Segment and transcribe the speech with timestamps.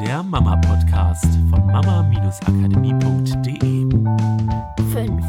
[0.00, 3.88] der Mama-Podcast von mama-akademie.de.
[4.92, 5.24] Fünf,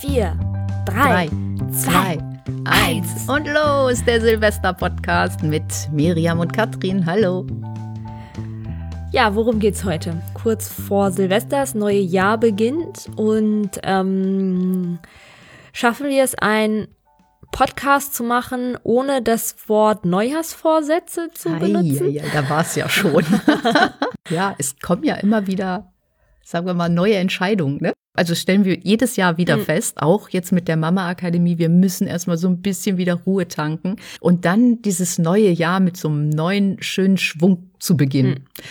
[0.00, 0.36] vier,
[0.84, 1.30] drei,
[1.70, 2.18] zwei,
[2.64, 3.28] eins.
[3.28, 5.62] Und los, der Silvester-Podcast mit
[5.92, 7.06] Miriam und Katrin.
[7.06, 7.46] Hallo.
[9.12, 10.20] Ja, worum geht's heute?
[10.34, 14.98] Kurz vor Silvester, das neue Jahr beginnt und ähm,
[15.72, 16.88] schaffen wir es, ein
[17.50, 22.10] Podcast zu machen, ohne das Wort Neujahrsvorsätze zu benutzen?
[22.10, 23.24] Ja, ja, da war es ja schon.
[24.30, 25.92] ja, es kommen ja immer wieder,
[26.44, 27.78] sagen wir mal, neue Entscheidungen.
[27.80, 27.92] Ne?
[28.14, 29.62] Also stellen wir jedes Jahr wieder mhm.
[29.62, 33.96] fest, auch jetzt mit der Mama-Akademie, wir müssen erstmal so ein bisschen wieder Ruhe tanken
[34.20, 38.30] und dann dieses neue Jahr mit so einem neuen, schönen Schwung zu beginnen.
[38.30, 38.64] Mhm.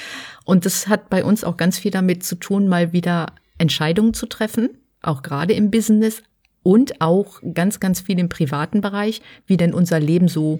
[0.46, 3.28] Und das hat bei uns auch ganz viel damit zu tun, mal wieder
[3.58, 4.70] Entscheidungen zu treffen,
[5.02, 6.24] auch gerade im Business,
[6.64, 10.60] und auch ganz, ganz viel im privaten Bereich, wie denn unser Leben so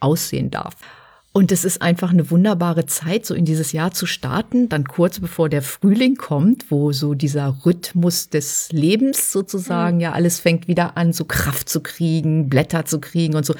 [0.00, 0.76] aussehen darf.
[1.32, 5.20] Und es ist einfach eine wunderbare Zeit, so in dieses Jahr zu starten, dann kurz
[5.20, 10.02] bevor der Frühling kommt, wo so dieser Rhythmus des Lebens sozusagen, mhm.
[10.02, 13.54] ja, alles fängt wieder an, so Kraft zu kriegen, Blätter zu kriegen und so.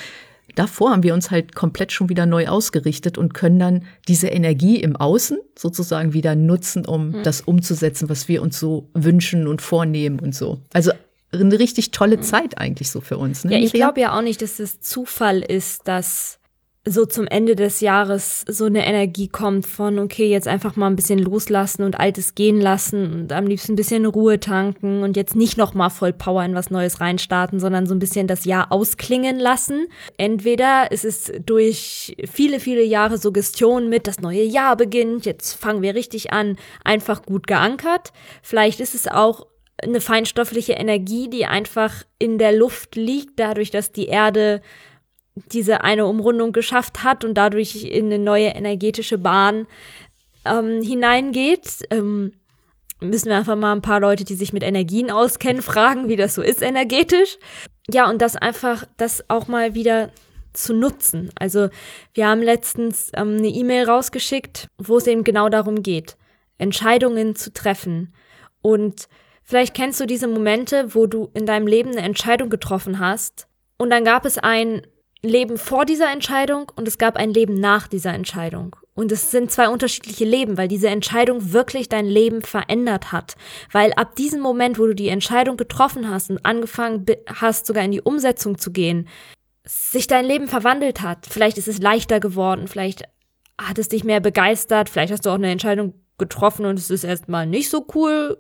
[0.55, 4.81] Davor haben wir uns halt komplett schon wieder neu ausgerichtet und können dann diese Energie
[4.81, 7.23] im Außen sozusagen wieder nutzen, um mhm.
[7.23, 10.59] das umzusetzen, was wir uns so wünschen und vornehmen und so.
[10.73, 10.91] Also
[11.33, 12.23] eine richtig tolle mhm.
[12.23, 13.45] Zeit eigentlich so für uns.
[13.45, 16.39] Ne, ja, ich glaube ja auch nicht, dass es Zufall ist, dass
[16.91, 20.97] so zum Ende des Jahres so eine Energie kommt von, okay, jetzt einfach mal ein
[20.97, 25.37] bisschen loslassen und Altes gehen lassen und am liebsten ein bisschen Ruhe tanken und jetzt
[25.37, 29.39] nicht nochmal voll Power in was Neues reinstarten, sondern so ein bisschen das Jahr ausklingen
[29.39, 29.89] lassen.
[30.17, 35.83] Entweder ist es durch viele, viele Jahre Suggestion mit, das neue Jahr beginnt, jetzt fangen
[35.83, 38.13] wir richtig an, einfach gut geankert.
[38.43, 39.47] Vielleicht ist es auch
[39.83, 44.61] eine feinstoffliche Energie, die einfach in der Luft liegt, dadurch, dass die Erde
[45.53, 49.67] diese eine Umrundung geschafft hat und dadurch in eine neue energetische Bahn
[50.45, 51.87] ähm, hineingeht.
[51.91, 52.33] Ähm,
[53.01, 56.35] müssen wir einfach mal ein paar Leute, die sich mit Energien auskennen, fragen, wie das
[56.35, 57.39] so ist energetisch.
[57.89, 60.11] Ja, und das einfach, das auch mal wieder
[60.53, 61.31] zu nutzen.
[61.39, 61.69] Also
[62.15, 66.17] wir haben letztens ähm, eine E-Mail rausgeschickt, wo es eben genau darum geht,
[66.59, 68.13] Entscheidungen zu treffen.
[68.61, 69.09] Und
[69.49, 73.49] vielleicht kennst du diese Momente, wo du in deinem Leben eine Entscheidung getroffen hast
[73.79, 74.83] und dann gab es ein
[75.23, 78.77] Leben vor dieser Entscheidung und es gab ein Leben nach dieser Entscheidung.
[78.95, 83.37] Und es sind zwei unterschiedliche Leben, weil diese Entscheidung wirklich dein Leben verändert hat.
[83.73, 87.93] Weil ab diesem Moment, wo du die Entscheidung getroffen hast und angefangen hast, sogar in
[87.93, 89.09] die Umsetzung zu gehen,
[89.65, 91.27] sich dein Leben verwandelt hat.
[91.29, 93.05] Vielleicht ist es leichter geworden, vielleicht
[93.61, 97.05] hat es dich mehr begeistert, vielleicht hast du auch eine Entscheidung getroffen und es ist
[97.05, 98.37] erstmal nicht so cool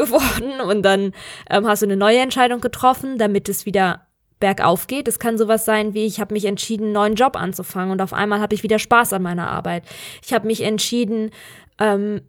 [0.00, 1.12] geworden und dann
[1.48, 4.06] ähm, hast du eine neue Entscheidung getroffen, damit es wieder
[4.40, 5.06] bergauf geht.
[5.06, 8.14] Es kann sowas sein wie, ich habe mich entschieden, einen neuen Job anzufangen und auf
[8.14, 9.84] einmal habe ich wieder Spaß an meiner Arbeit.
[10.24, 11.30] Ich habe mich entschieden,
[11.78, 12.22] ähm,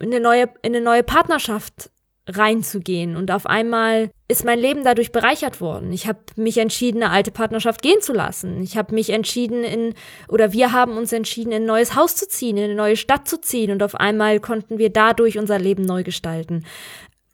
[0.00, 1.90] in, eine neue, in eine neue Partnerschaft
[2.26, 5.92] reinzugehen und auf einmal ist mein Leben dadurch bereichert worden.
[5.92, 8.62] Ich habe mich entschieden, eine alte Partnerschaft gehen zu lassen.
[8.62, 9.94] Ich habe mich entschieden in
[10.28, 13.28] oder wir haben uns entschieden, in ein neues Haus zu ziehen, in eine neue Stadt
[13.28, 16.64] zu ziehen und auf einmal konnten wir dadurch unser Leben neu gestalten.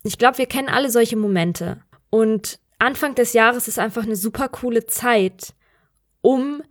[0.02, 4.48] Ich glaube, wir kennen alle solche Momente und Anfang des Jahres ist einfach eine super
[4.48, 5.54] coole Zeit,
[6.22, 6.62] um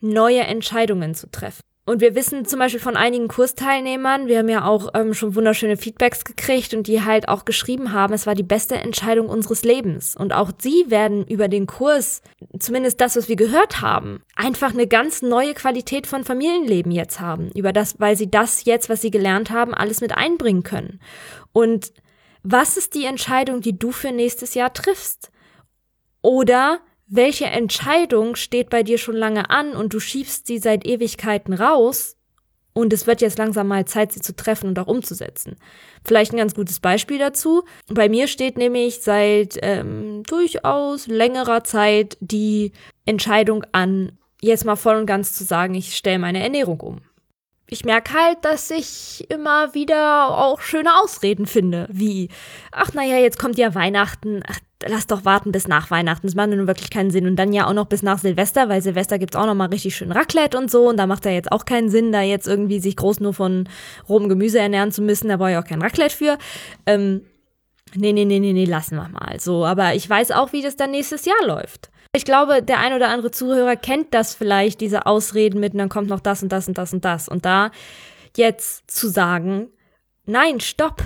[0.00, 1.62] neue Entscheidungen zu treffen.
[1.86, 5.76] Und wir wissen zum Beispiel von einigen Kursteilnehmern, wir haben ja auch ähm, schon wunderschöne
[5.76, 10.16] Feedbacks gekriegt und die halt auch geschrieben haben, es war die beste Entscheidung unseres Lebens.
[10.16, 12.22] Und auch sie werden über den Kurs,
[12.58, 17.50] zumindest das, was wir gehört haben, einfach eine ganz neue Qualität von Familienleben jetzt haben.
[17.54, 21.00] Über das, weil sie das jetzt, was sie gelernt haben, alles mit einbringen können.
[21.52, 21.92] Und
[22.42, 25.30] was ist die Entscheidung, die du für nächstes Jahr triffst?
[26.22, 31.52] Oder welche Entscheidung steht bei dir schon lange an und du schiebst sie seit Ewigkeiten
[31.52, 32.16] raus
[32.72, 35.56] und es wird jetzt langsam mal Zeit, sie zu treffen und auch umzusetzen.
[36.04, 37.62] Vielleicht ein ganz gutes Beispiel dazu.
[37.88, 42.72] Bei mir steht nämlich seit ähm, durchaus längerer Zeit die
[43.06, 47.00] Entscheidung an, jetzt mal voll und ganz zu sagen, ich stelle meine Ernährung um
[47.66, 52.28] ich merke halt, dass ich immer wieder auch schöne Ausreden finde, wie,
[52.72, 56.50] ach naja, jetzt kommt ja Weihnachten, ach, lass doch warten bis nach Weihnachten, das macht
[56.50, 57.26] nun wirklich keinen Sinn.
[57.26, 59.96] Und dann ja auch noch bis nach Silvester, weil Silvester gibt's auch noch mal richtig
[59.96, 62.80] schön Raclette und so und da macht ja jetzt auch keinen Sinn, da jetzt irgendwie
[62.80, 63.68] sich groß nur von
[64.08, 66.38] rohem Gemüse ernähren zu müssen, da brauche ich auch kein Raclette für.
[66.84, 67.22] Ähm,
[67.94, 69.64] nee, nee, nee, nee, nee, lassen wir mal so.
[69.64, 71.90] Aber ich weiß auch, wie das dann nächstes Jahr läuft.
[72.16, 75.88] Ich glaube, der ein oder andere Zuhörer kennt das vielleicht, diese Ausreden mit, und dann
[75.88, 77.28] kommt noch das und das und das und das.
[77.28, 77.72] Und da
[78.36, 79.68] jetzt zu sagen,
[80.24, 81.02] nein, stopp.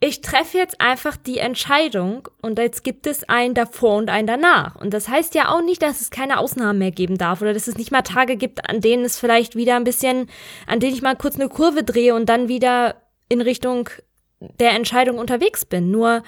[0.00, 4.76] ich treffe jetzt einfach die Entscheidung und jetzt gibt es ein davor und ein danach.
[4.76, 7.66] Und das heißt ja auch nicht, dass es keine Ausnahmen mehr geben darf oder dass
[7.66, 10.28] es nicht mal Tage gibt, an denen es vielleicht wieder ein bisschen,
[10.66, 13.88] an denen ich mal kurz eine Kurve drehe und dann wieder in Richtung
[14.40, 15.90] der Entscheidung unterwegs bin.
[15.90, 16.22] Nur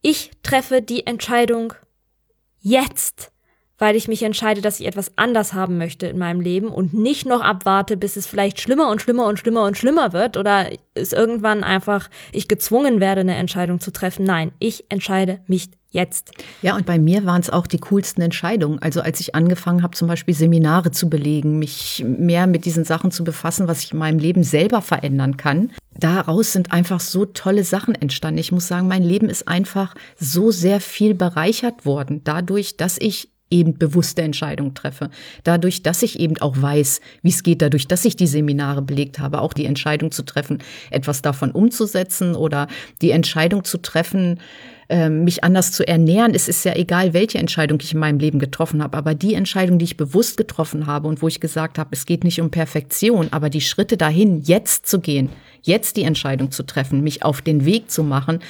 [0.00, 1.74] ich treffe die Entscheidung
[2.60, 3.33] jetzt
[3.78, 7.26] weil ich mich entscheide, dass ich etwas anders haben möchte in meinem Leben und nicht
[7.26, 11.12] noch abwarte, bis es vielleicht schlimmer und schlimmer und schlimmer und schlimmer wird oder es
[11.12, 14.24] irgendwann einfach ich gezwungen werde, eine Entscheidung zu treffen.
[14.24, 16.32] Nein, ich entscheide mich jetzt.
[16.60, 18.80] Ja, und bei mir waren es auch die coolsten Entscheidungen.
[18.80, 23.10] Also als ich angefangen habe, zum Beispiel Seminare zu belegen, mich mehr mit diesen Sachen
[23.10, 25.70] zu befassen, was ich in meinem Leben selber verändern kann.
[25.96, 28.38] Daraus sind einfach so tolle Sachen entstanden.
[28.38, 33.33] Ich muss sagen, mein Leben ist einfach so sehr viel bereichert worden, dadurch, dass ich
[33.54, 35.10] eben bewusste Entscheidungen treffe.
[35.44, 39.18] Dadurch, dass ich eben auch weiß, wie es geht, dadurch, dass ich die Seminare belegt
[39.18, 40.58] habe, auch die Entscheidung zu treffen,
[40.90, 42.66] etwas davon umzusetzen oder
[43.00, 44.40] die Entscheidung zu treffen,
[44.88, 46.34] ähm, mich anders zu ernähren.
[46.34, 49.78] Es ist ja egal, welche Entscheidung ich in meinem Leben getroffen habe, aber die Entscheidung,
[49.78, 53.28] die ich bewusst getroffen habe und wo ich gesagt habe, es geht nicht um Perfektion,
[53.30, 55.30] aber die Schritte dahin, jetzt zu gehen,
[55.62, 58.40] jetzt die Entscheidung zu treffen, mich auf den Weg zu machen,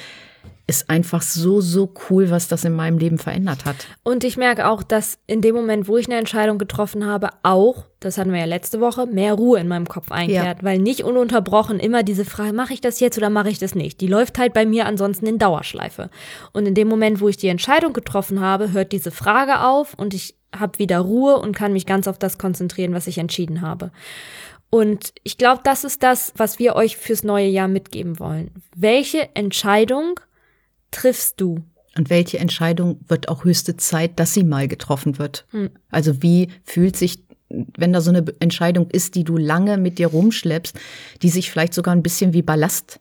[0.67, 3.75] ist einfach so, so cool, was das in meinem Leben verändert hat.
[4.03, 7.85] Und ich merke auch, dass in dem Moment, wo ich eine Entscheidung getroffen habe, auch,
[7.99, 10.63] das hatten wir ja letzte Woche, mehr Ruhe in meinem Kopf einkehrt, ja.
[10.63, 14.01] weil nicht ununterbrochen immer diese Frage, mache ich das jetzt oder mache ich das nicht?
[14.01, 16.09] Die läuft halt bei mir ansonsten in Dauerschleife.
[16.51, 20.15] Und in dem Moment, wo ich die Entscheidung getroffen habe, hört diese Frage auf und
[20.15, 23.91] ich habe wieder Ruhe und kann mich ganz auf das konzentrieren, was ich entschieden habe.
[24.71, 28.51] Und ich glaube, das ist das, was wir euch fürs neue Jahr mitgeben wollen.
[28.75, 30.19] Welche Entscheidung
[30.95, 31.63] triffst du?
[31.97, 35.45] Und welche Entscheidung wird auch höchste Zeit, dass sie mal getroffen wird?
[35.51, 35.69] Hm.
[35.89, 40.07] Also wie fühlt sich, wenn da so eine Entscheidung ist, die du lange mit dir
[40.07, 40.77] rumschleppst,
[41.21, 42.99] die sich vielleicht sogar ein bisschen wie Ballast,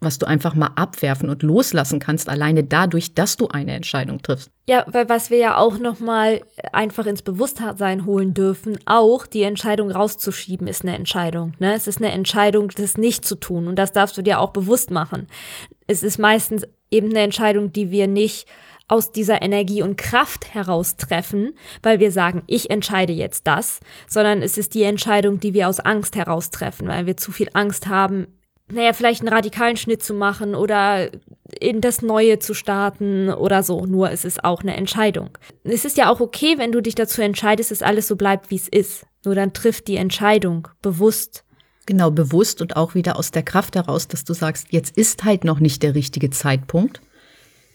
[0.00, 4.50] was du einfach mal abwerfen und loslassen kannst, alleine dadurch, dass du eine Entscheidung triffst.
[4.68, 6.42] Ja, weil was wir ja auch noch mal
[6.72, 11.54] einfach ins Bewusstsein holen dürfen, auch die Entscheidung rauszuschieben ist eine Entscheidung.
[11.58, 11.74] Ne?
[11.74, 14.90] Es ist eine Entscheidung, das nicht zu tun und das darfst du dir auch bewusst
[14.90, 15.28] machen.
[15.86, 18.46] Es ist meistens eben eine Entscheidung, die wir nicht
[18.88, 24.42] aus dieser Energie und Kraft heraus treffen, weil wir sagen, ich entscheide jetzt das, sondern
[24.42, 27.88] es ist die Entscheidung, die wir aus Angst heraus treffen, weil wir zu viel Angst
[27.88, 28.28] haben,
[28.68, 31.10] naja, vielleicht einen radikalen Schnitt zu machen oder
[31.60, 33.86] in das Neue zu starten oder so.
[33.86, 35.30] Nur es ist auch eine Entscheidung.
[35.62, 38.56] Es ist ja auch okay, wenn du dich dazu entscheidest, dass alles so bleibt, wie
[38.56, 39.06] es ist.
[39.24, 41.44] Nur dann trifft die Entscheidung bewusst
[41.86, 45.44] Genau, bewusst und auch wieder aus der Kraft heraus, dass du sagst, jetzt ist halt
[45.44, 47.00] noch nicht der richtige Zeitpunkt.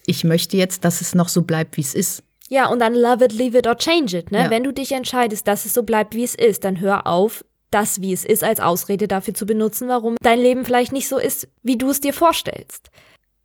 [0.05, 2.23] Ich möchte jetzt, dass es noch so bleibt, wie es ist.
[2.49, 4.31] Ja, und dann love it, leave it or change it.
[4.31, 4.39] Ne?
[4.39, 4.49] Ja.
[4.49, 8.01] Wenn du dich entscheidest, dass es so bleibt, wie es ist, dann hör auf, das,
[8.01, 11.47] wie es ist, als Ausrede dafür zu benutzen, warum dein Leben vielleicht nicht so ist,
[11.63, 12.91] wie du es dir vorstellst.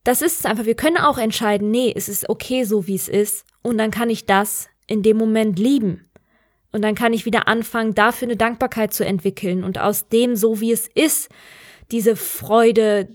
[0.03, 0.65] Das ist es einfach.
[0.65, 3.45] Wir können auch entscheiden, nee, es ist okay so, wie es ist.
[3.63, 6.09] Und dann kann ich das in dem Moment lieben.
[6.73, 10.61] Und dann kann ich wieder anfangen, dafür eine Dankbarkeit zu entwickeln und aus dem, so
[10.61, 11.29] wie es ist,
[11.91, 13.09] diese Freude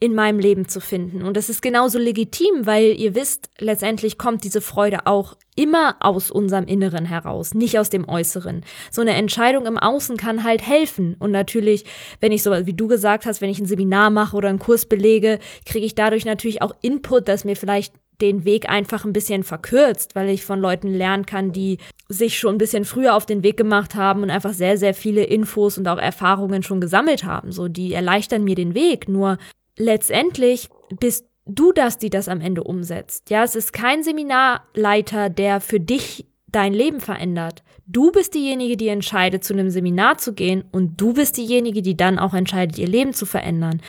[0.00, 1.22] in meinem Leben zu finden.
[1.22, 6.30] Und das ist genauso legitim, weil ihr wisst, letztendlich kommt diese Freude auch immer aus
[6.30, 8.64] unserem Inneren heraus, nicht aus dem Äußeren.
[8.90, 11.16] So eine Entscheidung im Außen kann halt helfen.
[11.18, 11.86] Und natürlich,
[12.20, 14.84] wenn ich so, wie du gesagt hast, wenn ich ein Seminar mache oder einen Kurs
[14.84, 19.44] belege, kriege ich dadurch natürlich auch Input, dass mir vielleicht den Weg einfach ein bisschen
[19.44, 21.78] verkürzt, weil ich von Leuten lernen kann, die
[22.08, 25.24] sich schon ein bisschen früher auf den Weg gemacht haben und einfach sehr, sehr viele
[25.24, 27.52] Infos und auch Erfahrungen schon gesammelt haben.
[27.52, 29.08] So, die erleichtern mir den Weg.
[29.08, 29.38] Nur
[29.76, 33.30] letztendlich bist du das, die das am Ende umsetzt.
[33.30, 37.62] Ja, es ist kein Seminarleiter, der für dich dein Leben verändert.
[37.86, 41.96] Du bist diejenige, die entscheidet, zu einem Seminar zu gehen und du bist diejenige, die
[41.96, 43.80] dann auch entscheidet, ihr Leben zu verändern.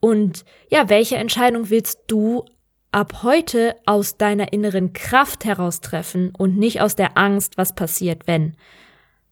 [0.00, 2.44] Und ja, welche Entscheidung willst du
[2.94, 8.26] ab heute aus deiner inneren Kraft heraus treffen und nicht aus der Angst, was passiert,
[8.26, 8.54] wenn.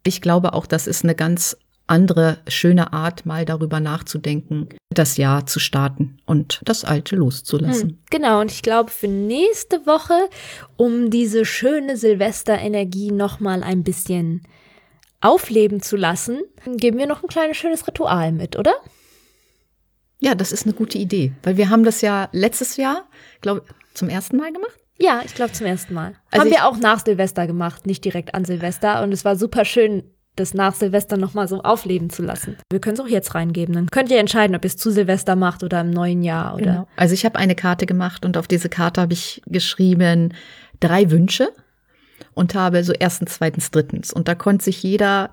[0.05, 5.47] Ich glaube auch, das ist eine ganz andere schöne Art, mal darüber nachzudenken, das Jahr
[5.47, 7.91] zu starten und das Alte loszulassen.
[7.91, 10.29] Hm, genau, und ich glaube, für nächste Woche,
[10.77, 14.43] um diese schöne Silvesterenergie nochmal ein bisschen
[15.21, 16.41] aufleben zu lassen,
[16.77, 18.75] geben wir noch ein kleines schönes Ritual mit, oder?
[20.23, 23.05] Ja, das ist eine gute Idee, weil wir haben das ja letztes Jahr,
[23.41, 24.79] glaube zum ersten Mal gemacht.
[24.97, 26.15] Ja, ich glaube zum ersten Mal.
[26.31, 29.03] Also haben wir auch nach Silvester gemacht, nicht direkt an Silvester.
[29.03, 30.05] Und es war super schön,
[30.37, 32.57] das nach Silvester nochmal so aufleben zu lassen.
[32.71, 33.75] Wir können es auch jetzt reingeben.
[33.75, 36.55] Dann könnt ihr entscheiden, ob ihr es zu Silvester macht oder im neuen Jahr.
[36.55, 36.89] Oder genau.
[36.95, 40.35] Also ich habe eine Karte gemacht und auf diese Karte habe ich geschrieben
[40.79, 41.51] drei Wünsche
[42.35, 44.13] und habe so erstens, zweitens, drittens.
[44.13, 45.31] Und da konnte sich jeder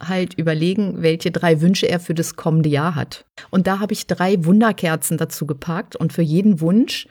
[0.00, 3.24] halt überlegen, welche drei Wünsche er für das kommende Jahr hat.
[3.50, 7.06] Und da habe ich drei Wunderkerzen dazu gepackt und für jeden Wunsch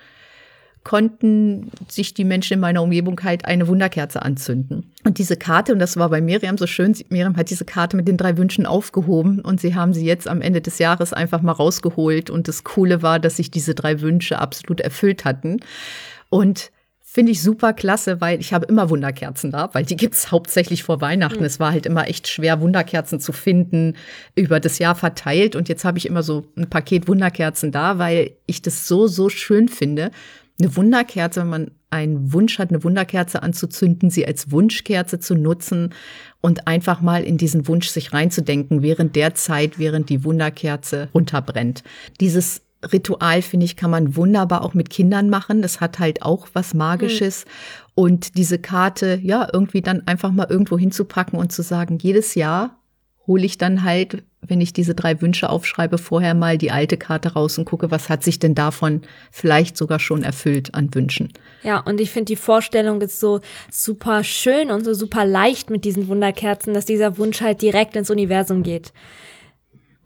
[0.85, 4.93] konnten sich die Menschen in meiner Umgebung halt eine Wunderkerze anzünden.
[5.03, 8.07] Und diese Karte, und das war bei Miriam so schön, Miriam hat diese Karte mit
[8.07, 11.53] den drei Wünschen aufgehoben und sie haben sie jetzt am Ende des Jahres einfach mal
[11.53, 12.29] rausgeholt.
[12.29, 15.57] Und das Coole war, dass sich diese drei Wünsche absolut erfüllt hatten.
[16.29, 16.71] Und
[17.15, 20.99] Finde ich super klasse, weil ich habe immer Wunderkerzen da, weil die gibt's hauptsächlich vor
[20.99, 21.39] Weihnachten.
[21.39, 21.45] Mhm.
[21.45, 23.93] Es war halt immer echt schwer, Wunderkerzen zu finden,
[24.35, 25.55] über das Jahr verteilt.
[25.55, 29.29] Und jetzt habe ich immer so ein Paket Wunderkerzen da, weil ich das so, so
[29.29, 30.11] schön finde.
[30.59, 35.93] Eine Wunderkerze, wenn man einen Wunsch hat, eine Wunderkerze anzuzünden, sie als Wunschkerze zu nutzen
[36.41, 41.81] und einfach mal in diesen Wunsch sich reinzudenken, während der Zeit, während die Wunderkerze runterbrennt.
[42.19, 45.61] Dieses Ritual, finde ich, kann man wunderbar auch mit Kindern machen.
[45.61, 47.45] Das hat halt auch was Magisches.
[47.45, 47.49] Mhm.
[47.95, 52.77] Und diese Karte, ja, irgendwie dann einfach mal irgendwo hinzupacken und zu sagen, jedes Jahr
[53.27, 57.33] hole ich dann halt, wenn ich diese drei Wünsche aufschreibe, vorher mal die alte Karte
[57.33, 59.01] raus und gucke, was hat sich denn davon
[59.31, 61.33] vielleicht sogar schon erfüllt an Wünschen.
[61.63, 63.39] Ja, und ich finde die Vorstellung ist so
[63.71, 68.11] super schön und so super leicht mit diesen Wunderkerzen, dass dieser Wunsch halt direkt ins
[68.11, 68.93] Universum geht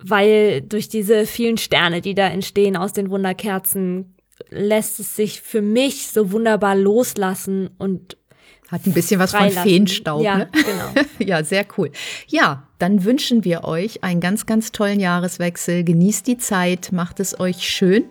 [0.04, 4.16] weil durch diese vielen Sterne, die da entstehen aus den Wunderkerzen,
[4.50, 8.18] lässt es sich für mich so wunderbar loslassen und
[8.70, 10.24] hat ein bisschen was von Feenstaub.
[10.24, 10.50] Ja, ne?
[10.52, 11.06] genau.
[11.20, 11.92] ja, sehr cool.
[12.28, 15.84] Ja, dann wünschen wir euch einen ganz, ganz tollen Jahreswechsel.
[15.84, 18.06] Genießt die Zeit, macht es euch schön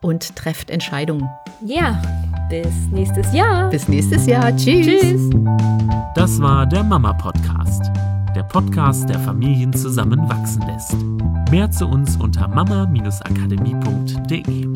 [0.00, 1.28] und trefft Entscheidungen.
[1.64, 2.02] Ja,
[2.48, 3.68] bis nächstes Jahr.
[3.70, 4.56] Bis nächstes Jahr.
[4.56, 4.86] Tschüss.
[4.86, 5.30] Tschüss.
[6.14, 7.90] Das war der Mama Podcast
[8.54, 10.96] Podcast, der Familien zusammenwachsen lässt.
[11.50, 14.68] Mehr zu uns unter mama-akademie.de.